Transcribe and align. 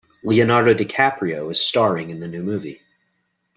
Leonardo 0.23 0.73
DiCaprio 0.73 1.51
is 1.51 1.61
staring 1.63 2.09
in 2.09 2.19
the 2.21 2.27
new 2.27 2.41
movie. 2.41 2.81